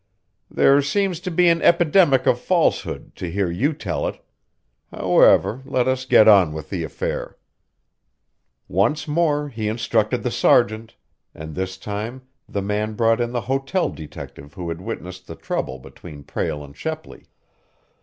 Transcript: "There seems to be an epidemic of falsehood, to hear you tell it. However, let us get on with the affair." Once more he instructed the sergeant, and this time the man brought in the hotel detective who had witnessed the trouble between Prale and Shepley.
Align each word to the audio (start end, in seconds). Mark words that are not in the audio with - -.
"There 0.49 0.81
seems 0.81 1.19
to 1.19 1.29
be 1.29 1.47
an 1.47 1.61
epidemic 1.61 2.25
of 2.25 2.39
falsehood, 2.39 3.15
to 3.17 3.29
hear 3.29 3.51
you 3.51 3.71
tell 3.71 4.07
it. 4.07 4.19
However, 4.91 5.61
let 5.63 5.87
us 5.87 6.05
get 6.07 6.27
on 6.27 6.53
with 6.53 6.71
the 6.71 6.83
affair." 6.83 7.37
Once 8.67 9.07
more 9.07 9.49
he 9.49 9.67
instructed 9.67 10.23
the 10.23 10.31
sergeant, 10.31 10.95
and 11.35 11.53
this 11.53 11.77
time 11.77 12.23
the 12.49 12.63
man 12.63 12.95
brought 12.95 13.21
in 13.21 13.31
the 13.31 13.41
hotel 13.41 13.89
detective 13.91 14.55
who 14.55 14.69
had 14.69 14.81
witnessed 14.81 15.27
the 15.27 15.35
trouble 15.35 15.77
between 15.77 16.23
Prale 16.23 16.63
and 16.63 16.75
Shepley. 16.75 17.27